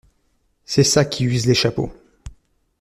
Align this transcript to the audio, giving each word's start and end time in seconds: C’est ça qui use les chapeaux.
C’est 0.65 0.83
ça 0.83 1.05
qui 1.05 1.25
use 1.25 1.45
les 1.45 1.53
chapeaux. 1.53 1.93